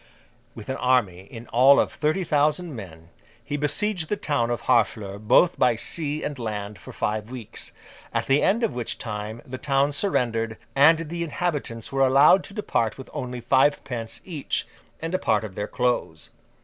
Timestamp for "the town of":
4.09-4.61